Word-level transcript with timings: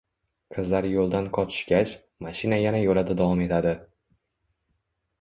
Qizlar 0.53 0.87
yoʻldan 0.91 1.27
qochishgach, 1.39 1.93
mashina 2.29 2.61
yana 2.65 2.83
yoʻlida 2.89 3.19
davom 3.23 3.47
etadi. 3.49 3.79